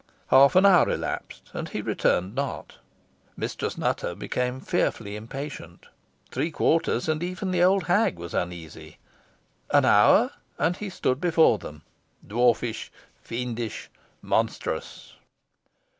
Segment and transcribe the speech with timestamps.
[0.29, 2.79] Half an hour elapsed, and he returned not.
[3.37, 5.85] Mistress Nutter became fearfully impatient.
[6.31, 8.97] Three quarters, and even the old hag was uneasy.
[9.69, 11.83] An hour, and he stood before them
[12.27, 12.91] dwarfish,
[13.21, 13.91] fiendish,
[14.23, 15.13] monstrous.